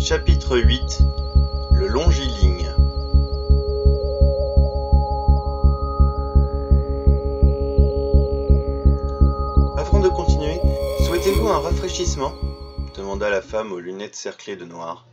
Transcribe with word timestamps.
Chapitre 0.00 0.56
8 0.56 1.00
Le 1.72 1.88
longiligne 1.88 2.72
Avant 9.76 9.98
de 9.98 10.08
continuer, 10.08 10.60
souhaitez-vous 11.04 11.48
un 11.48 11.58
rafraîchissement? 11.58 12.32
demanda 12.94 13.28
la 13.28 13.42
femme 13.42 13.72
aux 13.72 13.80
lunettes 13.80 14.14
cerclées 14.14 14.56
de 14.56 14.64
noir. 14.64 15.06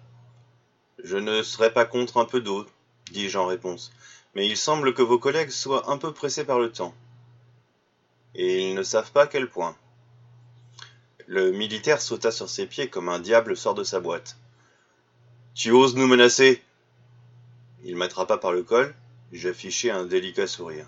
Je 1.03 1.17
ne 1.17 1.41
serais 1.41 1.73
pas 1.73 1.85
contre 1.85 2.17
un 2.17 2.25
peu 2.25 2.39
d'eau, 2.39 2.65
dis-je 3.11 3.37
en 3.39 3.47
réponse, 3.47 3.91
mais 4.35 4.47
il 4.47 4.55
semble 4.55 4.93
que 4.93 5.01
vos 5.01 5.19
collègues 5.19 5.49
soient 5.49 5.89
un 5.91 5.97
peu 5.97 6.13
pressés 6.13 6.45
par 6.45 6.59
le 6.59 6.71
temps. 6.71 6.93
Et 8.35 8.69
ils 8.69 8.75
ne 8.75 8.83
savent 8.83 9.11
pas 9.11 9.25
quel 9.25 9.49
point. 9.49 9.75
Le 11.25 11.51
militaire 11.51 12.01
sauta 12.01 12.31
sur 12.31 12.49
ses 12.49 12.67
pieds 12.67 12.87
comme 12.87 13.09
un 13.09 13.19
diable 13.19 13.57
sort 13.57 13.73
de 13.73 13.83
sa 13.83 13.99
boîte. 13.99 14.37
Tu 15.55 15.71
oses 15.71 15.95
nous 15.95 16.05
menacer? 16.05 16.61
Il 17.85 17.95
m'attrapa 17.95 18.37
par 18.37 18.51
le 18.51 18.61
col, 18.61 18.93
j'affichai 19.31 19.89
un 19.89 20.03
délicat 20.03 20.47
sourire. 20.47 20.85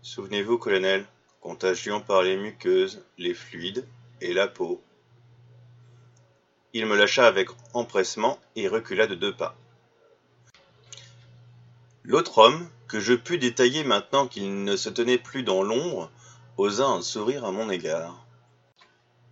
Souvenez-vous, 0.00 0.56
colonel, 0.56 1.04
contagion 1.42 2.00
par 2.00 2.22
les 2.22 2.38
muqueuses, 2.38 3.04
les 3.18 3.34
fluides 3.34 3.86
et 4.22 4.32
la 4.32 4.48
peau. 4.48 4.82
Il 6.72 6.86
me 6.86 6.96
lâcha 6.96 7.26
avec 7.26 7.50
empressement 7.74 8.38
et 8.56 8.66
recula 8.66 9.06
de 9.06 9.14
deux 9.14 9.36
pas. 9.36 9.54
L'autre 12.04 12.38
homme, 12.38 12.66
que 12.86 12.98
je 12.98 13.12
pus 13.12 13.36
détailler 13.36 13.84
maintenant 13.84 14.26
qu'il 14.26 14.64
ne 14.64 14.74
se 14.74 14.88
tenait 14.88 15.18
plus 15.18 15.42
dans 15.42 15.62
l'ombre, 15.62 16.10
osa 16.56 16.86
un 16.86 17.02
sourire 17.02 17.44
à 17.44 17.52
mon 17.52 17.68
égard. 17.68 18.24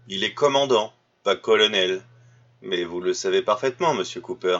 Il 0.06 0.22
est 0.22 0.34
commandant, 0.34 0.92
pas 1.22 1.34
colonel. 1.34 2.02
Mais 2.62 2.84
vous 2.84 3.00
le 3.00 3.14
savez 3.14 3.42
parfaitement, 3.42 3.94
monsieur 3.94 4.20
Cooper. 4.20 4.58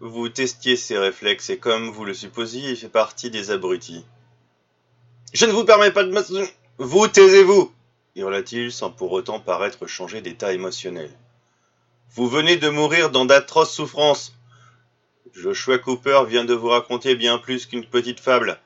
Vous 0.00 0.28
testiez 0.28 0.76
ses 0.76 0.98
réflexes 0.98 1.50
et 1.50 1.58
comme 1.58 1.90
vous 1.90 2.04
le 2.04 2.14
supposiez, 2.14 2.70
il 2.70 2.76
fait 2.76 2.88
partie 2.88 3.30
des 3.30 3.50
abrutis. 3.50 4.04
Je 5.32 5.46
ne 5.46 5.52
vous 5.52 5.64
permets 5.64 5.90
pas 5.90 6.04
de. 6.04 6.14
Vous 6.78 7.08
taisez-vous 7.08 7.72
hurla-t-il 8.16 8.72
sans 8.72 8.90
pour 8.90 9.12
autant 9.12 9.40
paraître 9.40 9.86
changer 9.86 10.22
d'état 10.22 10.52
émotionnel. 10.52 11.10
Vous 12.14 12.28
venez 12.28 12.56
de 12.56 12.70
mourir 12.70 13.10
dans 13.10 13.26
d'atroces 13.26 13.74
souffrances. 13.74 14.34
Joshua 15.34 15.78
Cooper 15.78 16.22
vient 16.26 16.46
de 16.46 16.54
vous 16.54 16.68
raconter 16.68 17.14
bien 17.14 17.36
plus 17.36 17.66
qu'une 17.66 17.84
petite 17.84 18.20
fable. 18.20 18.58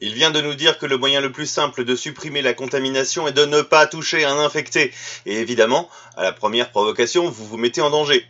Il 0.00 0.12
vient 0.12 0.30
de 0.30 0.42
nous 0.42 0.54
dire 0.54 0.78
que 0.78 0.84
le 0.84 0.98
moyen 0.98 1.22
le 1.22 1.32
plus 1.32 1.46
simple 1.46 1.84
de 1.84 1.96
supprimer 1.96 2.42
la 2.42 2.52
contamination 2.52 3.26
est 3.26 3.32
de 3.32 3.46
ne 3.46 3.62
pas 3.62 3.86
toucher 3.86 4.24
un 4.24 4.38
infecté. 4.38 4.92
Et 5.24 5.36
évidemment, 5.40 5.88
à 6.16 6.22
la 6.22 6.32
première 6.32 6.70
provocation, 6.70 7.30
vous 7.30 7.46
vous 7.46 7.56
mettez 7.56 7.80
en 7.80 7.88
danger. 7.88 8.26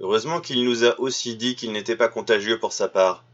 Heureusement 0.00 0.40
qu'il 0.40 0.64
nous 0.64 0.84
a 0.84 0.98
aussi 1.00 1.34
dit 1.34 1.56
qu'il 1.56 1.72
n'était 1.72 1.96
pas 1.96 2.08
contagieux 2.08 2.60
pour 2.60 2.72
sa 2.72 2.88
part. 2.88 3.24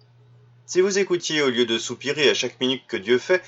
Si 0.65 0.81
vous 0.81 0.99
écoutiez 0.99 1.43
au 1.43 1.51
lieu 1.51 1.67
de 1.67 1.79
soupirer 1.79 2.31
à 2.31 2.35
chaque 2.35 2.61
minute 2.61 2.87
que 2.87 2.97
Dieu 2.97 3.19
fait, 3.19 3.43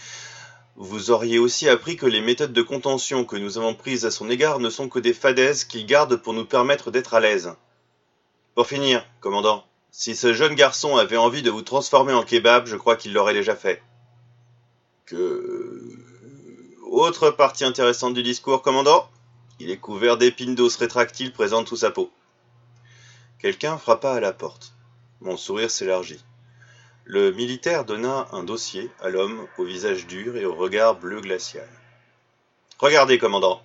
vous 0.76 1.10
auriez 1.10 1.38
aussi 1.38 1.68
appris 1.68 1.96
que 1.96 2.06
les 2.06 2.20
méthodes 2.20 2.52
de 2.52 2.62
contention 2.62 3.24
que 3.24 3.36
nous 3.36 3.56
avons 3.56 3.74
prises 3.74 4.04
à 4.04 4.10
son 4.10 4.28
égard 4.28 4.58
ne 4.58 4.70
sont 4.70 4.88
que 4.88 4.98
des 4.98 5.14
fadaises 5.14 5.64
qu'il 5.64 5.86
garde 5.86 6.16
pour 6.16 6.32
nous 6.32 6.44
permettre 6.44 6.90
d'être 6.90 7.14
à 7.14 7.20
l'aise. 7.20 7.54
Pour 8.54 8.66
finir, 8.66 9.06
commandant, 9.20 9.64
si 9.94 10.16
ce 10.16 10.32
jeune 10.32 10.54
garçon 10.54 10.96
avait 10.96 11.18
envie 11.18 11.42
de 11.42 11.50
vous 11.50 11.60
transformer 11.60 12.14
en 12.14 12.24
kebab, 12.24 12.66
je 12.66 12.76
crois 12.76 12.96
qu'il 12.96 13.12
l'aurait 13.12 13.34
déjà 13.34 13.54
fait. 13.54 13.82
Que. 15.04 15.80
Autre 16.90 17.30
partie 17.30 17.64
intéressante 17.64 18.14
du 18.14 18.22
discours, 18.22 18.62
commandant? 18.62 19.08
Il 19.60 19.70
est 19.70 19.76
couvert 19.76 20.16
d'épines 20.16 20.54
d'os 20.54 20.76
rétractiles 20.76 21.32
présentes 21.32 21.68
sous 21.68 21.76
sa 21.76 21.90
peau. 21.90 22.10
Quelqu'un 23.38 23.76
frappa 23.76 24.12
à 24.12 24.20
la 24.20 24.32
porte. 24.32 24.72
Mon 25.20 25.36
sourire 25.36 25.70
s'élargit. 25.70 26.24
Le 27.04 27.30
militaire 27.30 27.84
donna 27.84 28.28
un 28.32 28.44
dossier 28.44 28.90
à 29.00 29.10
l'homme 29.10 29.46
au 29.58 29.64
visage 29.64 30.06
dur 30.06 30.36
et 30.36 30.46
au 30.46 30.54
regard 30.54 30.94
bleu 30.94 31.20
glacial. 31.20 31.68
Regardez, 32.78 33.18
commandant. 33.18 33.60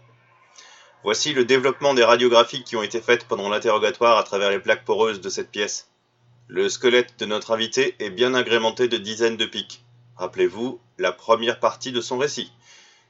Voici 1.03 1.33
le 1.33 1.45
développement 1.45 1.93
des 1.93 2.03
radiographies 2.03 2.63
qui 2.63 2.75
ont 2.75 2.83
été 2.83 2.99
faites 2.99 3.25
pendant 3.25 3.47
l'interrogatoire 3.47 4.17
à 4.17 4.23
travers 4.23 4.49
les 4.49 4.59
plaques 4.59 4.83
poreuses 4.83 5.21
de 5.21 5.29
cette 5.29 5.51
pièce. 5.51 5.87
Le 6.49 6.69
squelette 6.69 7.19
de 7.19 7.25
notre 7.25 7.51
invité 7.51 7.97
est 7.99 8.09
bien 8.09 8.33
agrémenté 8.33 8.87
de 8.87 8.97
dizaines 8.97 9.35
de 9.35 9.45
pics. 9.45 9.83
Rappelez-vous 10.15 10.79
la 10.97 11.11
première 11.11 11.59
partie 11.59 11.91
de 11.91 11.99
son 11.99 12.17
récit. 12.17 12.53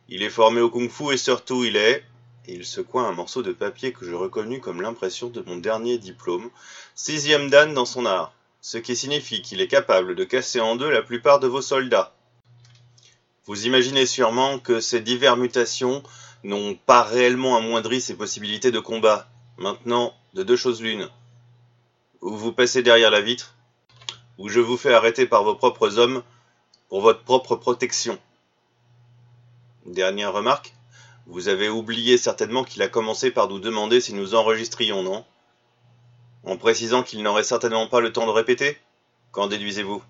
Il 0.10 0.24
est 0.24 0.32
formé 0.32 0.60
au 0.60 0.72
kung-fu 0.72 1.14
et 1.14 1.18
surtout 1.18 1.64
il 1.64 1.76
est. 1.76 2.04
il 2.48 2.66
secoua 2.66 3.04
un 3.04 3.12
morceau 3.12 3.44
de 3.44 3.52
papier 3.52 3.94
que 3.94 4.06
je 4.06 4.16
reconnus 4.16 4.60
comme 4.60 4.82
l'impression 4.82 5.30
de 5.30 5.44
mon 5.46 5.58
dernier 5.58 6.00
diplôme, 6.00 6.50
sixième 6.96 7.52
dan 7.52 7.76
dans 7.76 7.86
son 7.86 8.08
art, 8.08 8.34
ce 8.60 8.80
qui 8.80 8.96
signifie 8.96 9.44
qu'il 9.44 9.62
est 9.62 9.68
capable 9.68 10.16
de 10.16 10.24
casser 10.24 10.60
en 10.60 10.76
deux 10.76 10.90
la 10.90 11.04
plupart 11.04 11.40
de 11.40 11.46
vos 11.46 11.62
soldats. 11.62 12.16
Vous 13.46 13.68
imaginez 13.68 14.08
sûrement 14.08 14.58
que 14.58 14.80
ces 14.80 15.00
diverses 15.00 15.38
mutations 15.38 16.02
n'ont 16.44 16.74
pas 16.74 17.04
réellement 17.04 17.56
amoindri 17.56 18.02
ses 18.02 18.16
possibilités 18.16 18.72
de 18.72 18.80
combat. 18.80 19.30
Maintenant, 19.60 20.16
de 20.34 20.42
deux 20.42 20.58
choses 20.58 20.82
l'une 20.82 21.08
ou 22.22 22.36
vous 22.36 22.52
passez 22.52 22.84
derrière 22.84 23.12
la 23.12 23.22
vitre, 23.22 23.56
ou 24.38 24.50
je 24.50 24.60
vous 24.60 24.78
fais 24.78 24.94
arrêter 24.94 25.26
par 25.26 25.44
vos 25.44 25.56
propres 25.56 25.98
hommes 25.98 26.24
pour 26.90 27.02
votre 27.02 27.24
propre 27.24 27.56
protection. 27.56 28.20
Dernière 29.86 30.34
remarque, 30.34 30.74
vous 31.26 31.48
avez 31.48 31.70
oublié 31.70 32.18
certainement 32.18 32.64
qu'il 32.64 32.82
a 32.82 32.88
commencé 32.88 33.32
par 33.32 33.50
nous 33.50 33.60
demander 33.60 34.00
si 34.00 34.14
nous 34.14 34.36
enregistrions, 34.36 35.04
non? 35.04 35.26
En 36.44 36.58
précisant 36.58 37.04
qu'il 37.04 37.24
n'aurait 37.24 37.44
certainement 37.44 37.88
pas 37.88 38.00
le 38.00 38.14
temps 38.14 38.26
de 38.26 38.32
répéter? 38.32 38.78
Qu'en 39.32 39.48
déduisez-vous? 39.48 40.02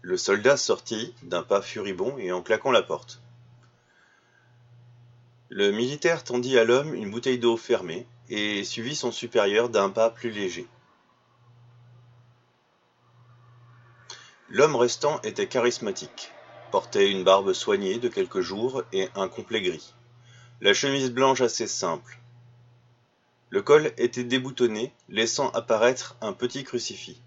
Le 0.00 0.16
soldat 0.16 0.56
sortit 0.56 1.12
d'un 1.22 1.42
pas 1.42 1.60
furibond 1.60 2.16
et 2.16 2.32
en 2.32 2.40
claquant 2.40 2.70
la 2.70 2.82
porte. 2.82 3.20
Le 5.48 5.70
militaire 5.72 6.24
tendit 6.24 6.58
à 6.58 6.64
l'homme 6.64 6.94
une 6.94 7.10
bouteille 7.10 7.38
d'eau 7.38 7.56
fermée, 7.56 8.06
et 8.28 8.64
suivit 8.64 8.96
son 8.96 9.12
supérieur 9.12 9.68
d'un 9.68 9.90
pas 9.90 10.10
plus 10.10 10.30
léger. 10.30 10.66
L'homme 14.48 14.76
restant 14.76 15.20
était 15.22 15.48
charismatique, 15.48 16.32
portait 16.70 17.10
une 17.10 17.24
barbe 17.24 17.52
soignée 17.52 17.98
de 17.98 18.08
quelques 18.08 18.40
jours 18.40 18.82
et 18.92 19.08
un 19.16 19.28
complet 19.28 19.60
gris, 19.60 19.94
la 20.60 20.72
chemise 20.72 21.10
blanche 21.10 21.40
assez 21.40 21.66
simple. 21.66 22.18
Le 23.50 23.62
col 23.62 23.92
était 23.96 24.24
déboutonné, 24.24 24.92
laissant 25.08 25.50
apparaître 25.50 26.16
un 26.20 26.32
petit 26.32 26.64
crucifix. 26.64 27.20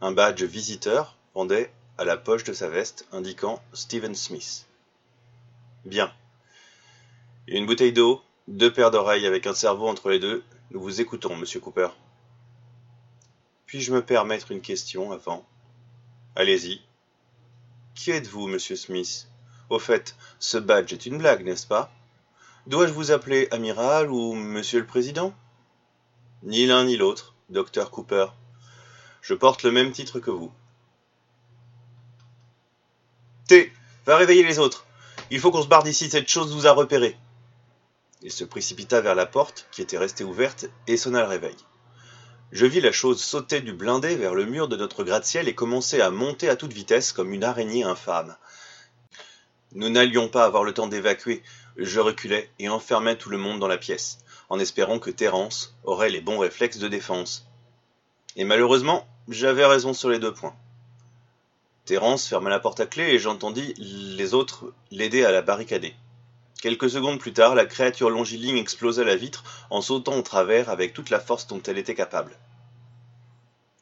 Un 0.00 0.12
badge 0.12 0.42
visiteur 0.42 1.16
pendait 1.32 1.72
à 1.98 2.04
la 2.04 2.16
poche 2.16 2.44
de 2.44 2.52
sa 2.52 2.68
veste 2.68 3.06
indiquant 3.12 3.62
Stephen 3.72 4.14
Smith. 4.14 4.66
Bien. 5.84 6.12
Une 7.46 7.66
bouteille 7.66 7.92
d'eau? 7.92 8.22
Deux 8.48 8.72
paires 8.72 8.90
d'oreilles 8.90 9.26
avec 9.26 9.46
un 9.46 9.52
cerveau 9.52 9.88
entre 9.88 10.08
les 10.08 10.18
deux, 10.18 10.42
nous 10.70 10.80
vous 10.80 11.02
écoutons, 11.02 11.36
monsieur 11.36 11.60
Cooper. 11.60 11.88
Puis-je 13.66 13.92
me 13.92 14.02
permettre 14.02 14.50
une 14.50 14.62
question 14.62 15.12
avant? 15.12 15.46
Allez-y. 16.34 16.80
Qui 17.94 18.10
êtes-vous, 18.10 18.48
monsieur 18.48 18.74
Smith? 18.74 19.28
Au 19.68 19.78
fait, 19.78 20.16
ce 20.38 20.56
badge 20.56 20.94
est 20.94 21.04
une 21.04 21.18
blague, 21.18 21.44
n'est-ce 21.44 21.66
pas? 21.66 21.92
Dois-je 22.66 22.92
vous 22.92 23.10
appeler 23.10 23.48
amiral 23.50 24.10
ou 24.10 24.32
monsieur 24.32 24.80
le 24.80 24.86
président? 24.86 25.34
Ni 26.42 26.64
l'un 26.64 26.84
ni 26.84 26.96
l'autre, 26.96 27.34
docteur 27.50 27.90
Cooper. 27.90 28.28
Je 29.20 29.34
porte 29.34 29.62
le 29.62 29.72
même 29.72 29.92
titre 29.92 30.20
que 30.20 30.30
vous. 30.30 30.50
T, 33.46 33.70
va 34.06 34.16
réveiller 34.16 34.42
les 34.42 34.58
autres. 34.58 34.86
Il 35.30 35.38
faut 35.38 35.50
qu'on 35.50 35.62
se 35.62 35.68
barre 35.68 35.82
d'ici, 35.82 36.08
cette 36.08 36.28
chose 36.28 36.54
vous 36.54 36.66
a 36.66 36.72
repéré. 36.72 37.18
Il 38.22 38.32
se 38.32 38.44
précipita 38.44 39.00
vers 39.00 39.14
la 39.14 39.26
porte, 39.26 39.68
qui 39.70 39.82
était 39.82 39.98
restée 39.98 40.24
ouverte, 40.24 40.66
et 40.86 40.96
sonna 40.96 41.22
le 41.22 41.28
réveil. 41.28 41.56
Je 42.50 42.66
vis 42.66 42.80
la 42.80 42.92
chose 42.92 43.22
sauter 43.22 43.60
du 43.60 43.72
blindé 43.72 44.16
vers 44.16 44.34
le 44.34 44.46
mur 44.46 44.68
de 44.68 44.76
notre 44.76 45.04
gratte-ciel 45.04 45.48
et 45.48 45.54
commencer 45.54 46.00
à 46.00 46.10
monter 46.10 46.48
à 46.48 46.56
toute 46.56 46.72
vitesse 46.72 47.12
comme 47.12 47.32
une 47.32 47.44
araignée 47.44 47.84
infâme. 47.84 48.36
Nous 49.72 49.90
n'allions 49.90 50.28
pas 50.28 50.44
avoir 50.44 50.64
le 50.64 50.72
temps 50.72 50.88
d'évacuer. 50.88 51.42
Je 51.76 52.00
reculai 52.00 52.50
et 52.58 52.68
enfermai 52.68 53.18
tout 53.18 53.28
le 53.28 53.36
monde 53.36 53.60
dans 53.60 53.68
la 53.68 53.76
pièce, 53.76 54.18
en 54.48 54.58
espérant 54.58 54.98
que 54.98 55.10
Terence 55.10 55.76
aurait 55.84 56.08
les 56.08 56.22
bons 56.22 56.38
réflexes 56.38 56.78
de 56.78 56.88
défense. 56.88 57.46
Et 58.34 58.44
malheureusement, 58.44 59.06
j'avais 59.28 59.66
raison 59.66 59.92
sur 59.92 60.08
les 60.08 60.18
deux 60.18 60.32
points. 60.32 60.56
Terence 61.84 62.26
ferma 62.26 62.50
la 62.50 62.60
porte 62.60 62.80
à 62.80 62.86
clé 62.86 63.04
et 63.04 63.18
j'entendis 63.18 63.74
les 63.76 64.34
autres 64.34 64.72
l'aider 64.90 65.24
à 65.24 65.32
la 65.32 65.42
barricader. 65.42 65.94
Quelques 66.60 66.90
secondes 66.90 67.20
plus 67.20 67.32
tard, 67.32 67.54
la 67.54 67.66
créature 67.66 68.10
longiligne 68.10 68.56
explosa 68.56 69.04
la 69.04 69.14
vitre 69.14 69.44
en 69.70 69.80
sautant 69.80 70.18
au 70.18 70.22
travers 70.22 70.70
avec 70.70 70.92
toute 70.92 71.10
la 71.10 71.20
force 71.20 71.46
dont 71.46 71.62
elle 71.62 71.78
était 71.78 71.94
capable. 71.94 72.36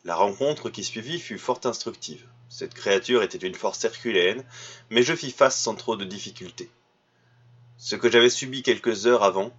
La 0.05 0.15
rencontre 0.15 0.69
qui 0.69 0.85
suivit 0.85 1.19
fut 1.19 1.39
fort 1.39 1.61
instructive. 1.65 2.27
Cette 2.51 2.75
créature 2.75 3.23
était 3.23 3.47
une 3.47 3.55
force 3.55 3.83
herculéenne, 3.85 4.45
mais 4.91 5.03
je 5.03 5.17
fis 5.17 5.31
face 5.31 5.59
sans 5.59 5.75
trop 5.75 5.97
de 5.97 6.05
difficulté. 6.05 6.71
Ce 7.79 7.97
que 7.97 8.11
j'avais 8.11 8.31
subi 8.31 8.63
quelques 8.63 9.07
heures 9.07 9.25
avant 9.25 9.53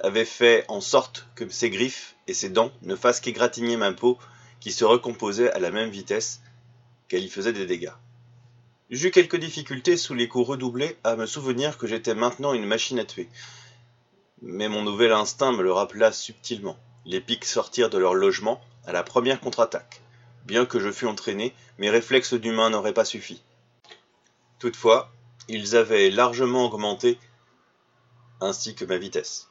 avait 0.00 0.26
fait 0.26 0.66
en 0.68 0.80
sorte 0.80 1.26
que 1.34 1.48
ses 1.48 1.70
griffes 1.70 2.16
et 2.26 2.34
ses 2.34 2.50
dents 2.50 2.70
ne 2.82 2.96
fassent 2.96 3.20
qu'égratigner 3.20 3.76
ma 3.78 3.92
peau 3.92 4.18
qui 4.60 4.72
se 4.72 4.84
recomposait 4.84 5.50
à 5.52 5.58
la 5.58 5.70
même 5.70 5.90
vitesse 5.90 6.42
qu'elle 7.08 7.24
y 7.24 7.30
faisait 7.30 7.52
des 7.54 7.66
dégâts. 7.66 7.92
J'eus 8.90 9.10
quelques 9.10 9.36
difficultés 9.36 9.98
sous 9.98 10.14
les 10.14 10.28
coups 10.28 10.48
redoublés 10.48 10.96
à 11.04 11.14
me 11.14 11.26
souvenir 11.26 11.76
que 11.76 11.86
j'étais 11.86 12.14
maintenant 12.14 12.54
une 12.54 12.64
machine 12.64 12.98
à 12.98 13.04
tuer. 13.04 13.28
Mais 14.40 14.70
mon 14.70 14.82
nouvel 14.82 15.12
instinct 15.12 15.52
me 15.52 15.62
le 15.62 15.72
rappela 15.72 16.10
subtilement. 16.10 16.78
Les 17.04 17.20
pics 17.20 17.44
sortirent 17.44 17.90
de 17.90 17.98
leur 17.98 18.14
logement 18.14 18.62
à 18.86 18.92
la 18.92 19.02
première 19.02 19.40
contre-attaque. 19.40 20.00
Bien 20.46 20.64
que 20.64 20.80
je 20.80 20.90
fus 20.90 21.06
entraîné, 21.06 21.54
mes 21.76 21.90
réflexes 21.90 22.32
d'humain 22.32 22.70
n'auraient 22.70 22.94
pas 22.94 23.04
suffi. 23.04 23.42
Toutefois, 24.58 25.12
ils 25.48 25.76
avaient 25.76 26.10
largement 26.10 26.64
augmenté, 26.64 27.18
ainsi 28.40 28.74
que 28.74 28.86
ma 28.86 28.96
vitesse. 28.96 29.47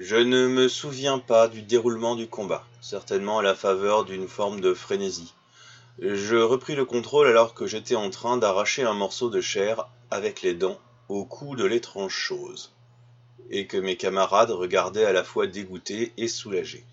Je 0.00 0.16
ne 0.16 0.48
me 0.48 0.66
souviens 0.66 1.20
pas 1.20 1.46
du 1.46 1.62
déroulement 1.62 2.16
du 2.16 2.26
combat, 2.26 2.66
certainement 2.80 3.38
à 3.38 3.42
la 3.44 3.54
faveur 3.54 4.04
d'une 4.04 4.26
forme 4.26 4.60
de 4.60 4.74
frénésie. 4.74 5.34
Je 6.00 6.34
repris 6.34 6.74
le 6.74 6.84
contrôle 6.84 7.28
alors 7.28 7.54
que 7.54 7.68
j'étais 7.68 7.94
en 7.94 8.10
train 8.10 8.36
d'arracher 8.36 8.82
un 8.82 8.92
morceau 8.92 9.30
de 9.30 9.40
chair 9.40 9.86
avec 10.10 10.42
les 10.42 10.54
dents 10.54 10.80
au 11.08 11.24
cou 11.24 11.54
de 11.54 11.64
l'étrange 11.64 12.12
chose 12.12 12.72
et 13.50 13.68
que 13.68 13.76
mes 13.76 13.96
camarades 13.96 14.50
regardaient 14.50 15.04
à 15.04 15.12
la 15.12 15.22
fois 15.22 15.46
dégoûtés 15.46 16.12
et 16.16 16.26
soulagés. 16.26 16.84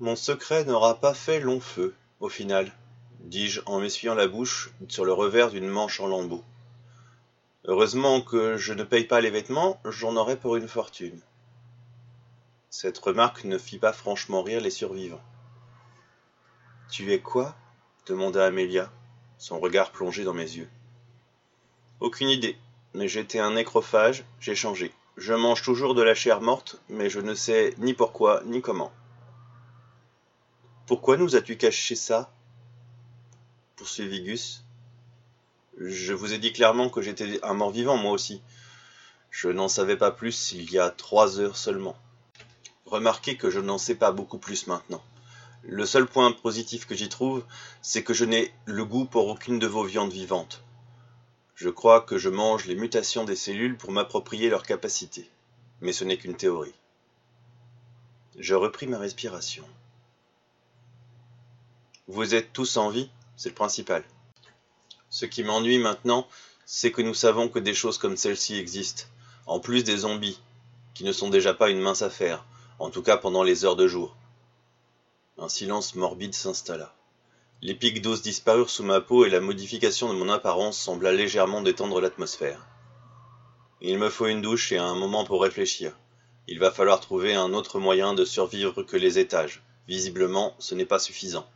Mon 0.00 0.16
secret 0.16 0.64
n'aura 0.64 0.96
pas 0.96 1.14
fait 1.14 1.38
long 1.38 1.60
feu, 1.60 1.94
au 2.18 2.28
final, 2.28 2.72
dis-je 3.20 3.60
en 3.66 3.78
m'essuyant 3.78 4.16
la 4.16 4.26
bouche 4.26 4.72
sur 4.88 5.04
le 5.04 5.12
revers 5.12 5.50
d'une 5.50 5.68
manche 5.68 6.00
en 6.00 6.08
lambeaux. 6.08 6.42
Heureusement 7.64 8.20
que 8.20 8.56
je 8.56 8.72
ne 8.72 8.82
paye 8.82 9.04
pas 9.04 9.20
les 9.20 9.30
vêtements, 9.30 9.80
j'en 9.84 10.16
aurai 10.16 10.36
pour 10.36 10.56
une 10.56 10.66
fortune. 10.66 11.20
Cette 12.70 12.98
remarque 12.98 13.44
ne 13.44 13.56
fit 13.56 13.78
pas 13.78 13.92
franchement 13.92 14.42
rire 14.42 14.60
les 14.60 14.70
survivants. 14.70 15.22
Tu 16.90 17.12
es 17.12 17.20
quoi? 17.20 17.54
demanda 18.06 18.44
Amélia, 18.44 18.90
son 19.38 19.60
regard 19.60 19.92
plongé 19.92 20.24
dans 20.24 20.34
mes 20.34 20.56
yeux. 20.56 20.68
Aucune 22.00 22.30
idée, 22.30 22.58
mais 22.94 23.06
j'étais 23.06 23.38
un 23.38 23.52
nécrophage, 23.52 24.24
j'ai 24.40 24.56
changé. 24.56 24.92
Je 25.16 25.32
mange 25.32 25.62
toujours 25.62 25.94
de 25.94 26.02
la 26.02 26.14
chair 26.14 26.40
morte, 26.40 26.80
mais 26.88 27.10
je 27.10 27.20
ne 27.20 27.34
sais 27.34 27.74
ni 27.78 27.94
pourquoi 27.94 28.42
ni 28.44 28.60
comment. 28.60 28.92
Pourquoi 30.86 31.16
nous 31.16 31.36
as-tu 31.36 31.56
caché 31.56 31.94
ça? 31.94 32.32
poursuivit 33.76 34.22
Gus. 34.22 34.61
Je 35.78 36.12
vous 36.12 36.32
ai 36.32 36.38
dit 36.38 36.52
clairement 36.52 36.90
que 36.90 37.00
j'étais 37.00 37.42
un 37.42 37.54
mort-vivant, 37.54 37.96
moi 37.96 38.12
aussi. 38.12 38.42
Je 39.30 39.48
n'en 39.48 39.68
savais 39.68 39.96
pas 39.96 40.10
plus 40.10 40.52
il 40.52 40.70
y 40.70 40.78
a 40.78 40.90
trois 40.90 41.40
heures 41.40 41.56
seulement. 41.56 41.96
Remarquez 42.84 43.36
que 43.36 43.50
je 43.50 43.60
n'en 43.60 43.78
sais 43.78 43.94
pas 43.94 44.12
beaucoup 44.12 44.38
plus 44.38 44.66
maintenant. 44.66 45.02
Le 45.62 45.86
seul 45.86 46.06
point 46.06 46.32
positif 46.32 46.86
que 46.86 46.94
j'y 46.94 47.08
trouve, 47.08 47.44
c'est 47.80 48.02
que 48.02 48.12
je 48.12 48.24
n'ai 48.24 48.52
le 48.66 48.84
goût 48.84 49.06
pour 49.06 49.28
aucune 49.28 49.58
de 49.58 49.66
vos 49.66 49.84
viandes 49.84 50.12
vivantes. 50.12 50.62
Je 51.54 51.70
crois 51.70 52.00
que 52.00 52.18
je 52.18 52.28
mange 52.28 52.66
les 52.66 52.74
mutations 52.74 53.24
des 53.24 53.36
cellules 53.36 53.78
pour 53.78 53.92
m'approprier 53.92 54.50
leurs 54.50 54.64
capacités. 54.64 55.30
Mais 55.80 55.92
ce 55.92 56.04
n'est 56.04 56.18
qu'une 56.18 56.36
théorie. 56.36 56.74
Je 58.38 58.54
repris 58.54 58.86
ma 58.86 58.98
respiration. 58.98 59.64
Vous 62.08 62.34
êtes 62.34 62.52
tous 62.52 62.76
en 62.76 62.90
vie, 62.90 63.08
c'est 63.36 63.50
le 63.50 63.54
principal. 63.54 64.04
Ce 65.12 65.26
qui 65.26 65.44
m'ennuie 65.44 65.76
maintenant, 65.76 66.26
c'est 66.64 66.90
que 66.90 67.02
nous 67.02 67.12
savons 67.12 67.50
que 67.50 67.58
des 67.58 67.74
choses 67.74 67.98
comme 67.98 68.16
celle-ci 68.16 68.56
existent, 68.56 69.04
en 69.46 69.60
plus 69.60 69.84
des 69.84 69.98
zombies, 69.98 70.40
qui 70.94 71.04
ne 71.04 71.12
sont 71.12 71.28
déjà 71.28 71.52
pas 71.52 71.68
une 71.68 71.82
mince 71.82 72.00
affaire, 72.00 72.46
en 72.78 72.88
tout 72.88 73.02
cas 73.02 73.18
pendant 73.18 73.42
les 73.42 73.66
heures 73.66 73.76
de 73.76 73.86
jour. 73.86 74.16
Un 75.36 75.50
silence 75.50 75.96
morbide 75.96 76.32
s'installa. 76.32 76.94
Les 77.60 77.74
pics 77.74 78.00
d'os 78.00 78.22
disparurent 78.22 78.70
sous 78.70 78.84
ma 78.84 79.02
peau 79.02 79.26
et 79.26 79.30
la 79.30 79.40
modification 79.40 80.10
de 80.10 80.18
mon 80.18 80.30
apparence 80.30 80.78
sembla 80.78 81.12
légèrement 81.12 81.60
détendre 81.60 82.00
l'atmosphère. 82.00 82.66
Il 83.82 83.98
me 83.98 84.08
faut 84.08 84.28
une 84.28 84.40
douche 84.40 84.72
et 84.72 84.78
un 84.78 84.94
moment 84.94 85.26
pour 85.26 85.42
réfléchir. 85.42 85.92
Il 86.48 86.58
va 86.58 86.70
falloir 86.70 87.00
trouver 87.00 87.34
un 87.34 87.52
autre 87.52 87.78
moyen 87.78 88.14
de 88.14 88.24
survivre 88.24 88.82
que 88.82 88.96
les 88.96 89.18
étages. 89.18 89.62
Visiblement, 89.86 90.56
ce 90.58 90.74
n'est 90.74 90.86
pas 90.86 90.98
suffisant. 90.98 91.46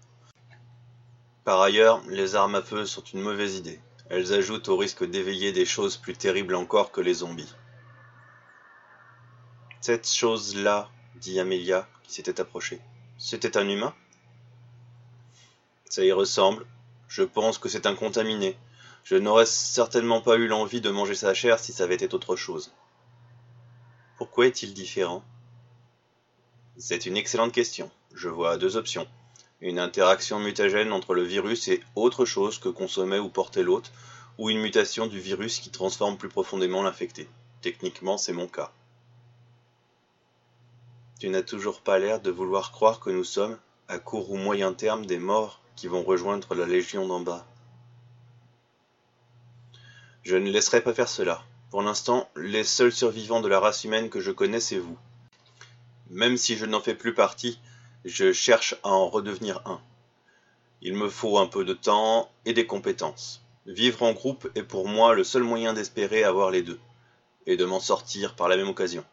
Par 1.47 1.61
ailleurs, 1.61 2.03
les 2.09 2.35
armes 2.35 2.57
à 2.57 2.61
feu 2.61 2.87
sont 2.87 3.05
une 3.05 3.21
mauvaise 3.21 3.55
idée. 3.55 3.79
Elles 4.11 4.33
ajoutent 4.33 4.69
au 4.69 4.77
risque 4.77 5.05
d'éveiller 5.05 5.53
des 5.53 5.65
choses 5.65 5.97
plus 5.97 6.17
terribles 6.17 6.57
encore 6.57 6.91
que 6.91 7.01
les 7.01 7.15
zombies. 7.15 7.55
Cette 9.81 10.09
chose-là, 10.09 10.91
dit 11.15 11.39
Amelia, 11.39 11.87
qui 12.03 12.13
s'était 12.13 12.41
approchée, 12.41 12.81
c'était 13.17 13.57
un 13.57 13.69
humain? 13.69 13.95
Ça 15.89 16.05
y 16.05 16.11
ressemble. 16.11 16.67
Je 17.07 17.23
pense 17.23 17.59
que 17.59 17.69
c'est 17.69 17.87
un 17.87 17.95
contaminé. 17.95 18.59
Je 19.05 19.15
n'aurais 19.15 19.47
certainement 19.47 20.21
pas 20.21 20.39
eu 20.39 20.49
l'envie 20.49 20.81
de 20.81 20.91
manger 20.91 21.15
sa 21.15 21.33
chair 21.33 21.61
si 21.61 21.73
ça 21.73 21.85
avait 21.85 21.95
été 21.95 22.13
autre 22.13 22.35
chose. 22.35 22.75
Pourquoi 24.19 24.49
est-il 24.49 24.75
différent? 24.75 25.23
C'est 26.77 27.07
une 27.07 27.17
excellente 27.17 27.53
question. 27.53 27.89
Je 28.17 28.29
vois 28.29 28.57
deux 28.57 28.77
options. 28.77 29.07
Une 29.61 29.79
interaction 29.79 30.39
mutagène 30.39 30.93
entre 30.93 31.15
le 31.15 31.23
virus 31.23 31.69
et 31.69 31.83
autre 31.95 32.25
chose 32.25 32.59
que 32.59 32.69
consommait 32.69 33.19
ou 33.19 33.29
portait 33.29 33.63
l'hôte, 33.63 33.91
ou 34.39 34.51
une 34.51 34.61
mutation 34.61 35.07
du 35.07 35.19
virus 35.19 35.61
qui 35.61 35.71
transforme 35.71 36.19
plus 36.19 36.29
profondément 36.29 36.83
l'infecté. 36.83 37.29
Techniquement, 37.63 38.19
c'est 38.19 38.35
mon 38.35 38.49
cas. 38.49 38.71
Tu 41.19 41.31
n'as 41.31 41.43
toujours 41.43 41.81
pas 41.81 41.99
l'air 41.99 42.21
de 42.21 42.31
vouloir 42.31 42.71
croire 42.71 43.01
que 43.01 43.09
nous 43.09 43.25
sommes, 43.25 43.59
à 43.89 43.99
court 43.99 44.31
ou 44.31 44.37
moyen 44.37 44.75
terme, 44.75 45.07
des 45.07 45.19
morts 45.19 45.63
qui 45.75 45.87
vont 45.87 46.03
rejoindre 46.03 46.55
la 46.55 46.67
Légion 46.67 47.07
d'en 47.07 47.21
bas. 47.21 47.47
Je 50.23 50.37
ne 50.37 50.51
laisserai 50.51 50.83
pas 50.83 50.93
faire 50.93 51.09
cela. 51.09 51.43
Pour 51.71 51.81
l'instant, 51.83 52.29
les 52.37 52.65
seuls 52.65 52.93
survivants 52.93 53.41
de 53.41 53.49
la 53.49 53.61
race 53.61 53.85
humaine 53.85 54.11
que 54.11 54.21
je 54.21 54.33
connais, 54.33 54.61
c'est 54.61 54.79
vous. 54.79 54.99
Même 56.11 56.37
si 56.37 56.57
je 56.57 56.67
n'en 56.67 56.81
fais 56.81 56.95
plus 56.95 57.15
partie, 57.15 57.59
je 58.07 58.33
cherche 58.33 58.77
à 58.85 58.91
en 58.91 59.09
redevenir 59.09 59.61
un. 59.65 59.81
Il 60.81 60.95
me 60.95 61.09
faut 61.09 61.39
un 61.39 61.49
peu 61.49 61.65
de 61.65 61.75
temps 61.75 62.31
et 62.45 62.53
des 62.53 62.65
compétences. 62.65 63.43
Vivre 63.67 64.05
en 64.05 64.13
groupe 64.13 64.49
est 64.55 64.63
pour 64.63 64.87
moi 64.87 65.13
le 65.13 65.25
seul 65.25 65.43
moyen 65.43 65.73
d'espérer 65.73 66.23
avoir 66.23 66.53
les 66.53 66.63
deux, 66.63 66.79
et 67.47 67.57
de 67.57 67.65
m'en 67.65 67.81
sortir 67.81 68.37
par 68.37 68.47
la 68.47 68.57
même 68.57 68.69
occasion. 68.69 69.05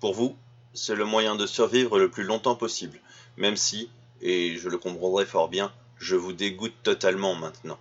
Pour 0.00 0.14
vous, 0.14 0.36
c'est 0.74 0.96
le 0.96 1.04
moyen 1.04 1.36
de 1.36 1.46
survivre 1.46 2.00
le 2.00 2.10
plus 2.10 2.24
longtemps 2.24 2.56
possible, 2.56 3.00
même 3.36 3.56
si, 3.56 3.88
et 4.20 4.56
je 4.56 4.68
le 4.68 4.78
comprendrai 4.78 5.24
fort 5.24 5.48
bien, 5.48 5.72
je 5.98 6.16
vous 6.16 6.32
dégoûte 6.32 6.74
totalement 6.82 7.36
maintenant. 7.36 7.78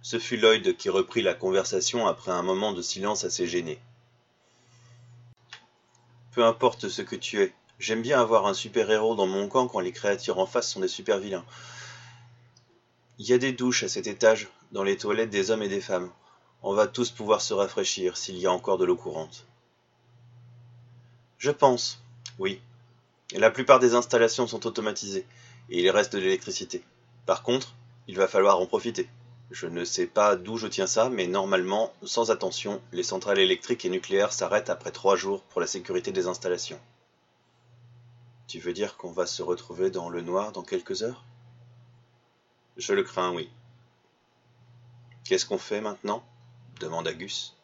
Ce 0.00 0.18
fut 0.18 0.38
Lloyd 0.38 0.74
qui 0.78 0.88
reprit 0.88 1.20
la 1.20 1.34
conversation 1.34 2.06
après 2.06 2.32
un 2.32 2.42
moment 2.42 2.72
de 2.72 2.80
silence 2.80 3.24
assez 3.24 3.46
gêné. 3.46 3.78
Peu 6.32 6.46
importe 6.46 6.88
ce 6.88 7.02
que 7.02 7.16
tu 7.16 7.42
es, 7.42 7.52
j'aime 7.78 8.02
bien 8.02 8.20
avoir 8.20 8.46
un 8.46 8.54
super-héros 8.54 9.14
dans 9.14 9.26
mon 9.26 9.48
camp 9.48 9.68
quand 9.68 9.80
les 9.80 9.92
créatures 9.92 10.38
en 10.38 10.46
face 10.46 10.70
sont 10.70 10.80
des 10.80 10.88
super-vilains. 10.88 11.44
Il 13.18 13.26
y 13.26 13.32
a 13.32 13.38
des 13.38 13.52
douches 13.52 13.84
à 13.84 13.88
cet 13.88 14.06
étage, 14.06 14.48
dans 14.72 14.82
les 14.82 14.96
toilettes 14.96 15.30
des 15.30 15.50
hommes 15.50 15.62
et 15.62 15.68
des 15.68 15.80
femmes. 15.80 16.10
On 16.62 16.74
va 16.74 16.86
tous 16.86 17.10
pouvoir 17.10 17.40
se 17.40 17.54
rafraîchir 17.54 18.16
s'il 18.16 18.38
y 18.38 18.46
a 18.46 18.52
encore 18.52 18.78
de 18.78 18.84
l'eau 18.84 18.96
courante. 18.96 19.46
Je 21.38 21.50
pense, 21.50 22.02
oui. 22.38 22.60
La 23.32 23.50
plupart 23.50 23.78
des 23.78 23.94
installations 23.94 24.46
sont 24.46 24.66
automatisées, 24.66 25.26
et 25.70 25.80
il 25.80 25.90
reste 25.90 26.12
de 26.12 26.18
l'électricité. 26.18 26.82
Par 27.26 27.42
contre, 27.42 27.74
il 28.08 28.16
va 28.16 28.28
falloir 28.28 28.60
en 28.60 28.66
profiter. 28.66 29.08
Je 29.50 29.66
ne 29.66 29.84
sais 29.84 30.06
pas 30.06 30.36
d'où 30.36 30.56
je 30.56 30.66
tiens 30.66 30.86
ça, 30.86 31.10
mais 31.10 31.26
normalement, 31.26 31.92
sans 32.02 32.30
attention, 32.30 32.80
les 32.92 33.02
centrales 33.02 33.38
électriques 33.38 33.84
et 33.84 33.90
nucléaires 33.90 34.32
s'arrêtent 34.32 34.70
après 34.70 34.90
trois 34.90 35.16
jours 35.16 35.42
pour 35.42 35.60
la 35.60 35.66
sécurité 35.66 36.12
des 36.12 36.26
installations. 36.26 36.80
Tu 38.46 38.60
veux 38.60 38.72
dire 38.72 38.96
qu'on 38.96 39.12
va 39.12 39.26
se 39.26 39.42
retrouver 39.42 39.90
dans 39.90 40.08
le 40.08 40.20
noir 40.20 40.52
dans 40.52 40.62
quelques 40.62 41.02
heures? 41.02 41.24
Je 42.76 42.92
le 42.92 43.02
crains, 43.02 43.32
oui. 43.32 43.50
Qu'est-ce 45.24 45.46
qu'on 45.46 45.58
fait 45.58 45.80
maintenant? 45.80 46.24
demanda 46.80 47.14
Gus. 47.14 47.56